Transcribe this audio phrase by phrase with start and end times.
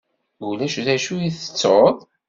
[0.47, 1.95] Ulac d acu i tettuḍ?